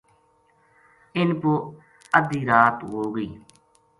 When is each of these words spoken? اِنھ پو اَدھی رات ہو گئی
اِنھ 1.15 1.35
پو 1.41 1.51
اَدھی 2.17 2.41
رات 2.49 2.77
ہو 2.89 3.01
گئی 3.13 3.29